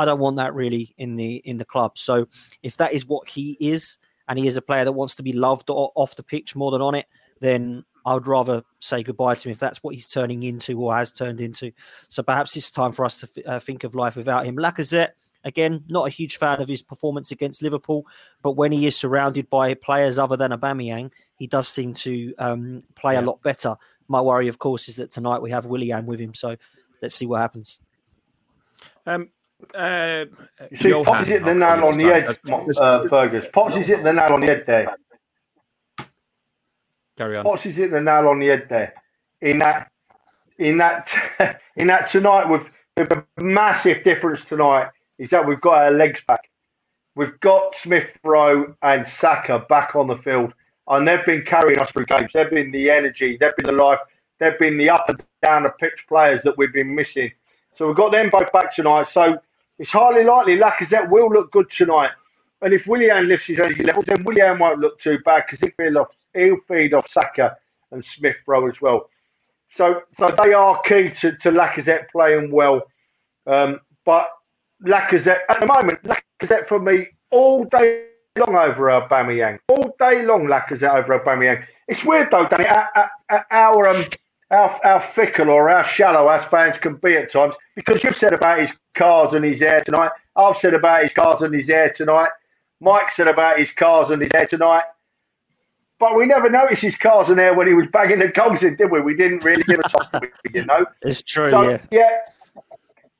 [0.00, 1.98] I don't want that really in the in the club.
[1.98, 2.26] So
[2.62, 5.34] if that is what he is, and he is a player that wants to be
[5.34, 7.04] loved off the pitch more than on it,
[7.40, 10.96] then I would rather say goodbye to him if that's what he's turning into or
[10.96, 11.72] has turned into.
[12.08, 14.56] So perhaps it's time for us to uh, think of life without him.
[14.56, 15.10] Lacazette,
[15.44, 18.06] again, not a huge fan of his performance against Liverpool,
[18.42, 22.84] but when he is surrounded by players other than Aubameyang, he does seem to um,
[22.94, 23.20] play yeah.
[23.20, 23.76] a lot better.
[24.08, 26.32] My worry, of course, is that tonight we have Willian with him.
[26.32, 26.56] So
[27.02, 27.80] let's see what happens.
[29.06, 29.30] Um,
[29.74, 30.24] uh,
[30.70, 32.26] you see, Pops is hit the nail on the head,
[32.80, 33.44] uh, Fergus.
[33.52, 34.96] Pops is hit the nail on the head there.
[37.16, 37.44] Carry on.
[37.44, 38.94] Pops is hit the nail on the head there.
[39.40, 39.90] In that,
[40.58, 41.12] in that,
[41.76, 46.50] in that tonight, with the massive difference tonight is that we've got our legs back.
[47.14, 50.54] We've got Smith Rowe and Saka back on the field,
[50.88, 52.30] and they've been carrying us through games.
[52.32, 53.98] They've been the energy, they've been the life,
[54.38, 57.30] they've been the up and down the pitch players that we've been missing.
[57.74, 59.06] So we've got them both back tonight.
[59.06, 59.38] So
[59.80, 62.10] it's highly likely Lacazette will look good tonight.
[62.60, 65.70] And if Willian lifts his energy levels, then Willian won't look too bad because he'll
[65.78, 67.56] feed off, he'll feed off Saka
[67.90, 69.08] and Smith Rowe as well.
[69.70, 72.82] So, so they are key to, to Lacazette playing well.
[73.46, 74.28] Um, but
[74.84, 78.04] Lacazette, at the moment, Lacazette for me all day
[78.38, 79.60] long over Aubameyang.
[79.68, 81.64] All day long, Lacazette over Aubameyang.
[81.88, 82.66] It's weird though, Danny.
[82.66, 83.10] Our,
[83.50, 84.04] our, um,
[84.50, 88.34] how, how fickle or how shallow us fans can be at times because you've said
[88.34, 90.10] about his cars and his hair tonight.
[90.36, 92.30] I've said about his cars and his hair tonight.
[92.80, 94.84] Mike said about his cars and his hair tonight.
[95.98, 98.74] But we never noticed his cars and hair when he was bagging the goals in,
[98.76, 99.02] did we?
[99.02, 100.08] We didn't really give a toss,
[100.52, 100.86] you know.
[101.02, 101.78] It's true, so, yeah.
[101.90, 102.18] Yeah.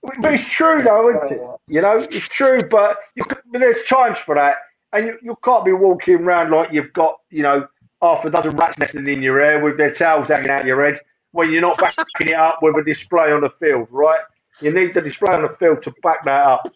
[0.03, 1.41] But it's true, though, isn't it?
[1.69, 4.57] You know, it's true, but you, there's times for that.
[4.95, 7.69] And you, you can't be walking around like you've got, you know,
[8.01, 11.01] half a dozen rats nesting in your hair with their tails hanging out your head
[11.33, 14.21] when you're not backing it up with a display on the field, right?
[14.61, 16.73] You need the display on the field to back that up.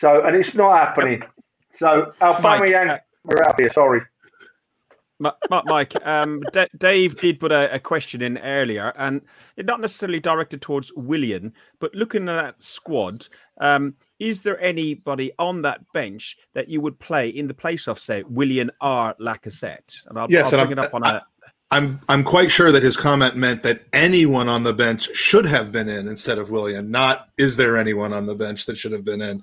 [0.00, 1.22] So, and it's not happening.
[1.74, 3.70] So, Aubameyang, uh, we're out here.
[3.70, 4.00] Sorry.
[5.20, 9.22] Mike, um, D- Dave did put a, a, question in earlier, and
[9.56, 13.26] it's not necessarily directed towards Willian, but looking at that squad,
[13.60, 17.98] um, is there anybody on that bench that you would play in the place of,
[17.98, 19.16] say, Willian R.
[19.20, 20.06] Lacazette?
[20.06, 21.26] And I'll, yes, I'll bring and it up on a.
[21.70, 25.70] I'm I'm quite sure that his comment meant that anyone on the bench should have
[25.70, 26.90] been in instead of Willian.
[26.90, 29.42] Not is there anyone on the bench that should have been in.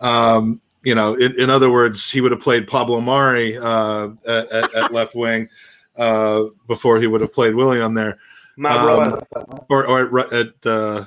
[0.00, 4.52] Um, you know, in, in, other words, he would have played Pablo Mari uh, at,
[4.52, 5.48] at, left wing
[5.96, 8.18] uh, before he would have played Willian there,
[8.64, 9.18] um,
[9.68, 11.04] or or at, at uh,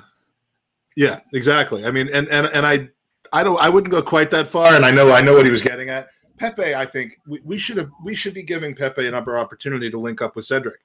[0.96, 1.86] yeah, exactly.
[1.86, 2.90] I mean, and and and I
[3.32, 5.52] I don't I wouldn't go quite that far, and I know I know what he
[5.52, 9.06] was getting at Pepe, I think we, we should have we should be giving Pepe
[9.06, 10.80] another opportunity to link up with Cedric.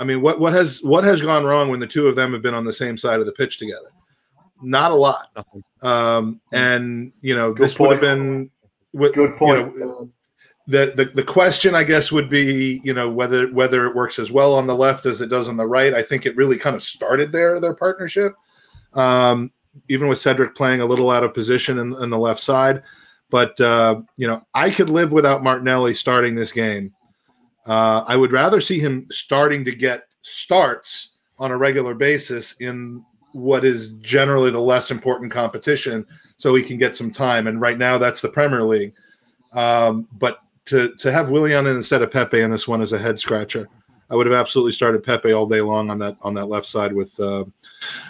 [0.00, 2.40] I mean, what what has what has gone wrong when the two of them have
[2.40, 3.92] been on the same side of the pitch together?
[4.62, 5.28] Not a lot.
[5.82, 7.88] Um, and you know, Good this point.
[7.88, 8.50] would have been
[8.94, 9.74] with, Good point.
[9.74, 10.10] You know,
[10.66, 14.32] the, the the question I guess would be, you know, whether whether it works as
[14.32, 15.92] well on the left as it does on the right.
[15.92, 18.34] I think it really kind of started there, their partnership.
[18.94, 19.52] Um,
[19.88, 22.82] even with Cedric playing a little out of position in, in the left side.
[23.32, 26.92] But uh, you know, I could live without Martinelli starting this game.
[27.66, 33.02] Uh, I would rather see him starting to get starts on a regular basis in
[33.32, 37.46] what is generally the less important competition, so he can get some time.
[37.46, 38.92] And right now, that's the Premier League.
[39.54, 43.18] Um, but to to have Willian instead of Pepe in this one is a head
[43.18, 43.66] scratcher.
[44.12, 46.92] I would have absolutely started Pepe all day long on that on that left side
[46.92, 47.46] with uh,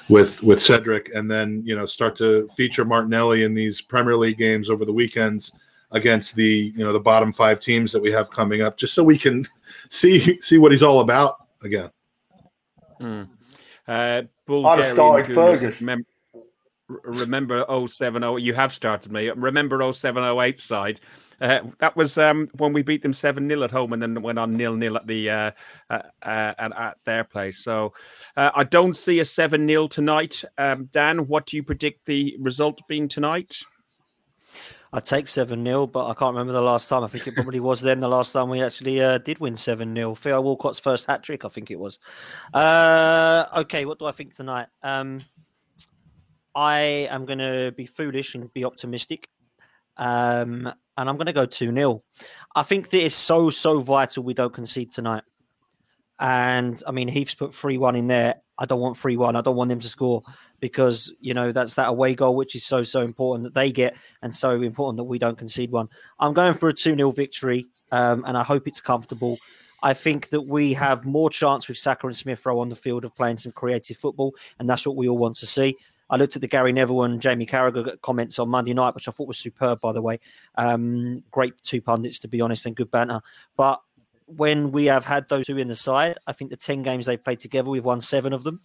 [0.08, 4.36] with with Cedric, and then you know start to feature Martinelli in these Premier League
[4.36, 5.52] games over the weekends
[5.92, 9.04] against the you know the bottom five teams that we have coming up, just so
[9.04, 9.46] we can
[9.90, 11.90] see see what he's all about again.
[13.00, 13.28] Mm.
[13.86, 14.96] Uh, Bulgarian
[15.78, 16.04] remember,
[16.88, 21.00] remember 070 you have started me remember 0708 side
[21.42, 24.38] uh, that was um, when we beat them 7 0 at home and then went
[24.38, 25.50] on nil nil at the uh,
[25.90, 27.59] uh, uh at, at, their place.
[27.59, 27.92] So
[28.37, 30.44] uh, I don't see a 7 0 tonight.
[30.57, 33.57] Um, Dan, what do you predict the result being tonight?
[34.92, 37.02] I'd take 7 0, but I can't remember the last time.
[37.02, 39.94] I think it probably was then the last time we actually uh, did win 7
[39.94, 40.14] 0.
[40.14, 41.98] Theo Walcott's first hat trick, I think it was.
[42.55, 44.68] Uh, okay, what do I think tonight?
[44.83, 45.18] Um,
[46.55, 49.28] I am going to be foolish and be optimistic.
[49.96, 52.05] Um, and I'm going to go 2 0.
[52.55, 55.22] I think that it's so, so vital we don't concede tonight.
[56.18, 58.37] And I mean, Heath's put 3 1 in there.
[58.59, 59.35] I don't want 3 1.
[59.35, 60.22] I don't want them to score
[60.61, 63.96] because, you know, that's that away goal, which is so, so important that they get
[64.22, 65.88] and so important that we don't concede one.
[66.20, 69.38] I'm going for a 2 0 victory um, and I hope it's comfortable.
[69.83, 73.05] I think that we have more chance with Saka and Smith Rowe on the field
[73.05, 75.77] of playing some creative football, and that's what we all want to see.
[76.09, 79.12] I looked at the Gary Neville and Jamie Carragher comments on Monday night, which I
[79.12, 80.21] thought was superb, by the way.
[80.57, 83.23] Um, great two pundits, to be honest, and good banter.
[83.57, 83.81] But
[84.27, 87.23] when we have had those two in the side, I think the 10 games they've
[87.23, 88.61] played together, we've won seven of them,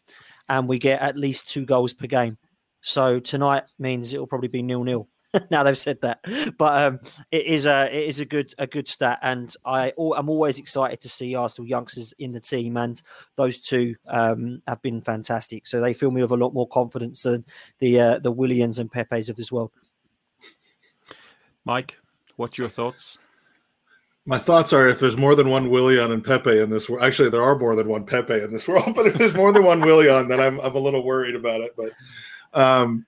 [0.50, 2.38] and we get at least two goals per game.
[2.82, 5.08] So tonight means it'll probably be nil nil.
[5.52, 6.20] now they've said that,
[6.58, 7.00] but um,
[7.32, 11.00] it is a it is a good a good stat, and I I'm always excited
[11.02, 13.02] to see Arsenal youngsters in the team, and
[13.36, 15.68] those two um, have been fantastic.
[15.68, 17.46] So they fill me with a lot more confidence than
[17.80, 19.72] the uh, the Willians and Pepes of this world.
[21.66, 21.98] Mike,
[22.38, 23.18] what's your thoughts?
[24.26, 27.30] My thoughts are if there's more than one Willian and Pepe in this world, actually
[27.30, 29.82] there are more than one Pepe in this world, but if there's more than one
[29.82, 31.76] Willian, then I'm I'm a little worried about it.
[31.76, 31.92] But
[32.54, 33.06] um,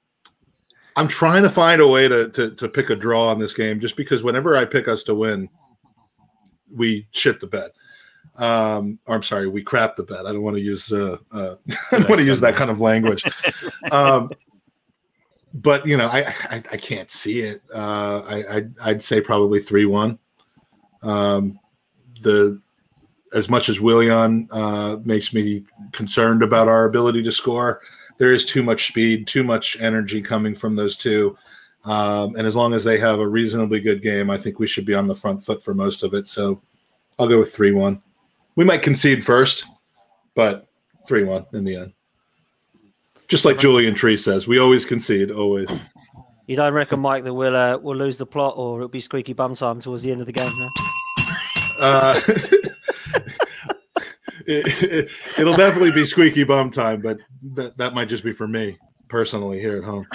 [0.95, 3.80] I'm trying to find a way to, to to pick a draw on this game,
[3.80, 5.49] just because whenever I pick us to win,
[6.73, 7.71] we shit the bed.
[8.38, 10.25] Um, or I'm sorry, we crap the bed.
[10.25, 11.56] I don't want to use uh, uh
[11.91, 13.23] I don't want to use that kind of language.
[13.91, 14.30] Um,
[15.54, 17.62] but you know, I, I, I can't see it.
[17.73, 20.19] Uh, I I'd, I'd say probably three one.
[21.02, 21.60] Um,
[22.21, 22.62] the
[23.34, 27.82] as much as Willian uh, makes me concerned about our ability to score,
[28.19, 31.36] there is too much speed, too much energy coming from those two.
[31.86, 34.86] Um, and as long as they have a reasonably good game, I think we should
[34.86, 36.27] be on the front foot for most of it.
[36.27, 36.62] So
[37.17, 38.01] I'll go with 3 1.
[38.55, 39.65] We might concede first,
[40.36, 40.67] but
[41.08, 41.93] 3 1 in the end.
[43.29, 45.69] Just like Julian Tree says, we always concede, always.
[46.47, 49.34] You don't reckon, Mike, that we'll uh, we'll lose the plot, or it'll be squeaky
[49.34, 50.51] bum time towards the end of the game?
[50.58, 50.69] No?
[51.79, 52.19] Uh,
[54.49, 57.19] it, will it, definitely be squeaky bum time, but
[57.53, 60.07] that, that might just be for me personally here at home.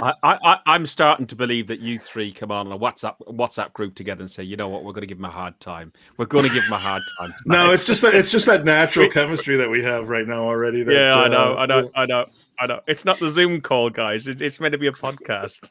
[0.00, 3.94] I, I, I'm starting to believe that you three come on a WhatsApp WhatsApp group
[3.96, 5.92] together and say, you know what, we're going to give him a hard time.
[6.16, 7.34] We're going to give him a hard time.
[7.42, 7.64] Tonight.
[7.64, 10.84] No, it's just that it's just that natural chemistry that we have right now already.
[10.84, 12.26] That, yeah, I know, uh, I know, I know.
[12.60, 12.80] I know.
[12.88, 14.26] It's not the Zoom call, guys.
[14.26, 15.70] It's, it's meant to be a podcast.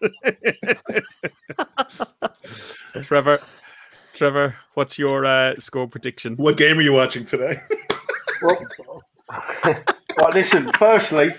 [3.03, 3.41] Trevor,
[4.17, 6.37] Trevor, what's your uh, score prediction?
[6.37, 7.59] What game are you watching today?
[8.41, 8.65] well,
[9.63, 10.71] well, listen.
[10.73, 11.35] Firstly,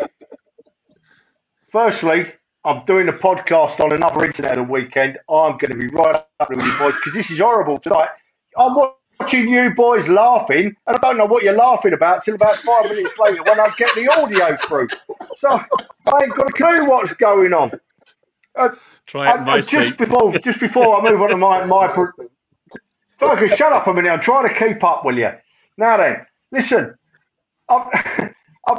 [1.73, 2.33] firstly,
[2.64, 5.19] I'm doing a podcast on another internet at the weekend.
[5.29, 8.11] I'm going to be right up with you boys because this is horrible tonight.
[8.57, 12.55] I'm watching you boys laughing, and I don't know what you're laughing about till about
[12.59, 14.87] five minutes later when I get the audio through.
[15.35, 17.73] So I ain't got a clue what's going on.
[18.55, 18.69] Uh,
[19.07, 21.88] Try it I, just before just before I move on to my my
[23.18, 24.11] Focus, shut up for a minute.
[24.11, 25.31] I'm trying to keep up, will you?
[25.78, 26.94] Now then, listen.
[27.68, 27.87] I've,
[28.70, 28.78] I've,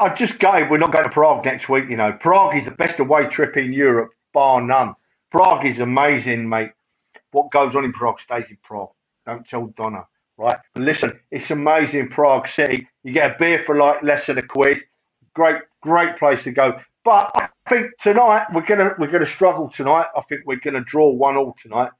[0.00, 0.70] I've just gave.
[0.70, 1.86] We're not going to Prague next week.
[1.88, 4.94] You know, Prague is the best away trip in Europe, bar none.
[5.30, 6.70] Prague is amazing, mate.
[7.32, 8.90] What goes on in Prague stays in Prague.
[9.26, 10.06] Don't tell Donna,
[10.38, 10.56] right?
[10.74, 12.88] But listen, it's amazing, Prague City.
[13.04, 14.78] You get a beer for like less than a quid.
[15.34, 16.80] Great, great place to go.
[17.04, 20.06] But I think tonight we're gonna we're gonna struggle tonight.
[20.16, 21.90] I think we're gonna draw one all tonight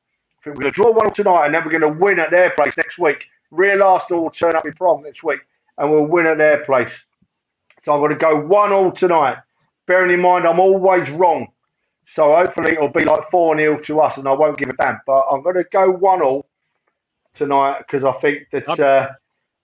[0.46, 2.77] we're going to draw one tonight, and then we're going to win at their place
[2.77, 3.24] next week.
[3.51, 5.40] Real Arsenal will turn up in Prague next week,
[5.79, 6.90] and we'll win at their place.
[7.85, 9.38] So I'm going to go one all tonight.
[9.87, 11.48] Bearing in mind, I'm always wrong.
[12.14, 15.01] So hopefully it'll be like 4 0 to us, and I won't give a damn.
[15.07, 16.46] But I'm going to go 1 all
[17.35, 18.68] tonight because I think that.
[18.68, 19.09] Uh,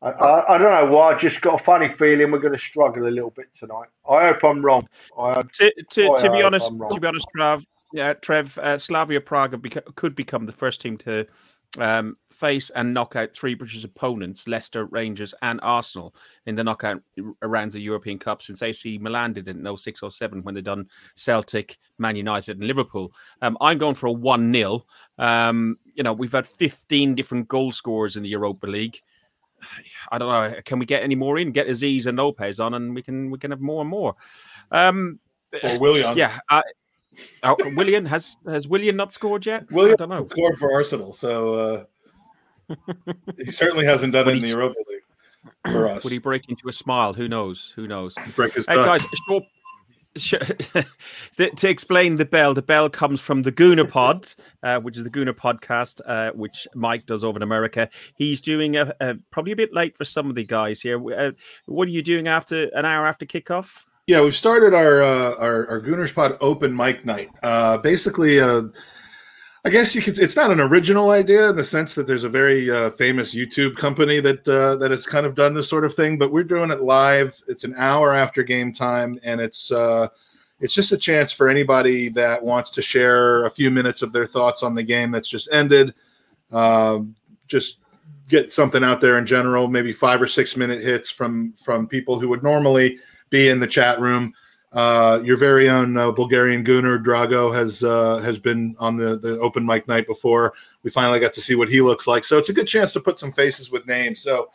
[0.02, 1.12] I, I, I, don't know why.
[1.12, 3.88] I just got a funny feeling we're going to struggle a little bit tonight.
[4.06, 4.86] I hope I'm wrong.
[5.18, 9.62] I, to, to, to be honest, to be honest, Trav, yeah, Trev, uh, Slavia Prague
[9.62, 11.24] beca- could become the first team to
[11.78, 16.12] um, face and knock out three British opponents, Leicester, Rangers, and Arsenal,
[16.46, 17.00] in the knockout
[17.40, 20.56] rounds of the European Cup since AC Milan did it in 06 or 07 when
[20.56, 23.12] they done Celtic, Man United, and Liverpool.
[23.42, 24.84] Um, I'm going for a 1 0.
[25.18, 29.00] Um, you know, we've had 15 different goal scorers in the Europa League.
[30.10, 30.60] I don't know.
[30.64, 31.52] Can we get any more in?
[31.52, 34.16] Get Azeez and Lopez on, and we can we can have more and more.
[34.72, 35.20] Um,
[35.62, 36.16] or Willian.
[36.16, 36.40] Yeah.
[36.50, 36.62] Uh,
[37.42, 39.70] Oh, Willian has has Willian not scored yet?
[39.70, 40.26] Willian I don't know.
[40.26, 41.86] Scored for Arsenal, so
[42.68, 42.74] uh,
[43.44, 46.04] he certainly hasn't done it in the Europa League for us.
[46.04, 47.12] Would he break into a smile?
[47.12, 47.72] Who knows?
[47.76, 48.14] Who knows?
[48.36, 49.44] Break his hey, guys, short,
[51.36, 55.10] to explain the bell, the bell comes from the Gooner Pod, uh, which is the
[55.10, 57.88] Gooner podcast, uh, which Mike does over in America.
[58.14, 61.00] He's doing a, a, probably a bit late for some of the guys here.
[61.12, 61.32] Uh,
[61.66, 63.86] what are you doing after an hour after kickoff?
[64.06, 67.30] Yeah, we've started our uh, our, our Gooners Pod open mic night.
[67.42, 68.64] Uh, basically, uh,
[69.64, 70.18] I guess you could.
[70.18, 73.76] It's not an original idea in the sense that there's a very uh, famous YouTube
[73.76, 76.70] company that uh, that has kind of done this sort of thing, but we're doing
[76.70, 77.40] it live.
[77.48, 80.08] It's an hour after game time, and it's uh,
[80.60, 84.26] it's just a chance for anybody that wants to share a few minutes of their
[84.26, 85.94] thoughts on the game that's just ended.
[86.52, 87.16] Um,
[87.48, 87.78] just
[88.28, 92.20] get something out there in general, maybe five or six minute hits from from people
[92.20, 92.98] who would normally
[93.34, 94.32] be in the chat room.
[94.72, 99.38] Uh, your very own uh, Bulgarian Gooner Drago has uh, has been on the, the
[99.40, 100.54] open mic night before.
[100.82, 103.00] We finally got to see what he looks like, so it's a good chance to
[103.00, 104.20] put some faces with names.
[104.20, 104.50] So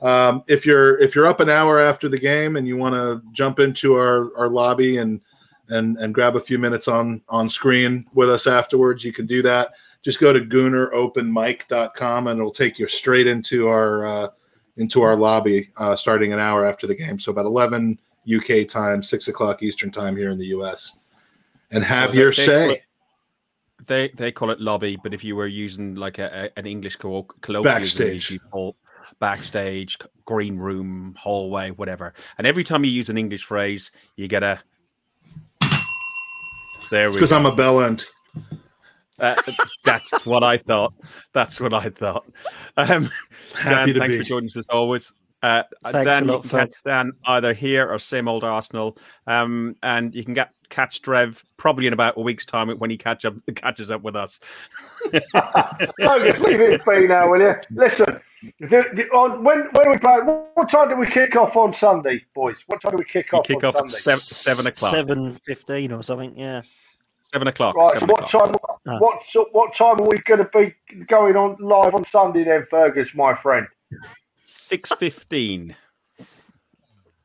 [0.00, 3.22] um, if you're if you're up an hour after the game and you want to
[3.32, 5.20] jump into our, our lobby and
[5.68, 9.42] and and grab a few minutes on on screen with us afterwards, you can do
[9.42, 9.72] that.
[10.02, 14.28] Just go to gooneropenmic.com and it'll take you straight into our uh,
[14.76, 17.20] into our lobby uh, starting an hour after the game.
[17.20, 17.98] So about eleven
[18.28, 20.96] UK time, six o'clock Eastern time here in the US,
[21.70, 22.70] and have so your they, say.
[22.72, 22.82] It,
[23.86, 26.96] they they call it lobby, but if you were using like a, a an English
[26.96, 28.38] colloquial, backstage,
[29.18, 32.14] backstage, green room, hallway, whatever.
[32.38, 34.60] And every time you use an English phrase, you get a.
[36.90, 38.06] There we Because I'm a bell end.
[39.18, 39.34] Uh,
[39.84, 40.94] that's what I thought.
[41.32, 42.24] That's what I thought.
[42.76, 43.10] Um,
[43.54, 44.18] Happy Dan, thanks be.
[44.18, 45.12] for joining us as always.
[45.42, 50.22] Uh, Dan, you can catch Dan either here or same old Arsenal, um, and you
[50.22, 53.90] can get catch Trev probably in about a week's time when he catch up catches
[53.90, 54.40] up with us.
[55.34, 57.54] oh, just leave it be now, will you?
[57.70, 58.20] Listen,
[58.60, 60.18] the, the, on, when when we play,
[60.54, 62.56] what time do we kick off on Sunday, boys?
[62.66, 63.48] What time do we kick off?
[63.48, 63.90] We kick off Sunday?
[63.90, 64.90] Seven, seven o'clock.
[64.90, 66.38] Seven fifteen or something.
[66.38, 66.62] Yeah.
[67.22, 67.76] Seven o'clock.
[67.76, 67.92] Right.
[67.94, 68.82] Seven so what o'clock.
[68.84, 69.00] time?
[69.00, 69.22] What
[69.52, 73.34] what time are we going to be going on live on Sunday then, Fergus, my
[73.34, 73.66] friend?
[74.50, 75.76] Six fifteen.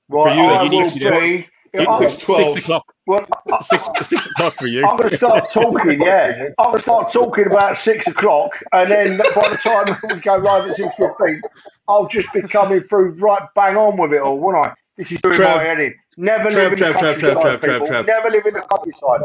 [0.07, 1.47] Right, for you, I you will be.
[1.73, 2.93] It's six o'clock.
[3.05, 3.25] Well,
[3.61, 4.85] six, six o'clock for you.
[4.85, 5.99] I'm going to start talking.
[5.99, 10.19] Yeah, I'm going to start talking about six o'clock, and then by the time we
[10.21, 11.41] go live at six fifteen,
[11.87, 14.73] I'll just be coming through right bang on with it all, won't I?
[14.95, 15.93] This is doing Trev, my head in.
[16.17, 18.05] Never Trev, live in Trev, the countryside.
[18.05, 19.21] Never live in the countryside.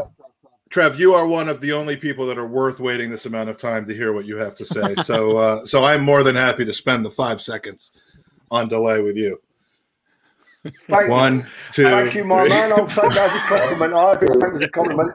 [0.71, 3.57] Trev, you are one of the only people that are worth waiting this amount of
[3.57, 4.95] time to hear what you have to say.
[5.03, 7.91] so, uh, so I'm more than happy to spend the five seconds
[8.49, 9.37] on delay with you.
[10.89, 11.45] Thank One, you.
[11.71, 12.49] two, Thank you, my three.
[12.49, 12.71] man.
[12.71, 13.93] I'll take that as a compliment.
[13.93, 15.11] I think that was a compliment.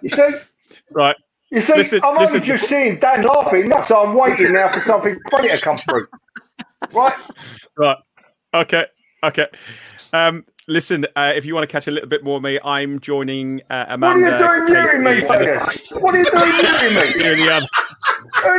[0.00, 0.28] You see?
[0.92, 1.16] Right.
[1.50, 2.36] You see, Listen, I'm listen.
[2.36, 5.78] only just seeing Dan laughing, That's so I'm waiting now for something funny to come
[5.78, 6.06] through.
[6.92, 7.14] Right?
[7.76, 7.96] Right.
[8.54, 8.86] Okay.
[9.24, 9.46] Okay.
[10.12, 13.00] Um, listen, uh, if you want to catch a little bit more of me, I'm
[13.00, 14.30] joining uh, Amanda.
[14.30, 15.88] What are you doing muting me, Fergus?
[15.92, 17.22] What are you doing muting me?
[17.24, 17.66] Here the other-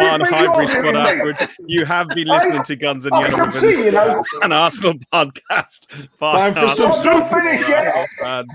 [0.01, 1.39] on Hybrid Squad afterwards.
[1.66, 4.24] You have been listening to Guns and I Yellow Ribbons, you know.
[4.41, 5.88] an Arsenal podcast.
[6.20, 6.91] Time for some
[7.32, 8.07] I'm yet.
[8.22, 8.45] Man,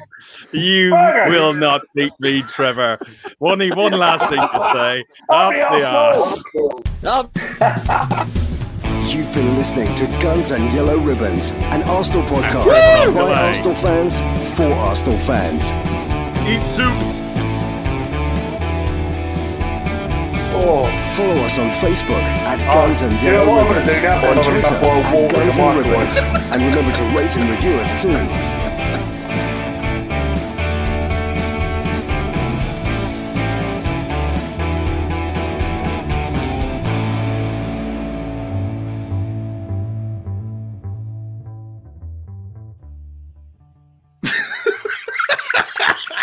[0.53, 1.31] you Fergus.
[1.33, 2.99] will not beat me, Trevor.
[3.41, 5.05] Only one last thing to say.
[5.31, 7.31] Up the the
[8.23, 8.51] Arsenal.
[9.15, 12.67] You've been listening to Guns and Yellow Ribbons, an Arsenal podcast
[13.15, 13.33] by Away.
[13.33, 14.19] Arsenal fans
[14.57, 15.71] for Arsenal fans.
[16.49, 16.93] Eat soup.
[20.57, 25.03] Or Follow us on Facebook at Guns and Yellow Ribbons, on Twitter go for a
[25.05, 25.79] at Guns and.
[25.79, 26.17] Ribbons,
[26.51, 28.74] and remember to rate and review us too.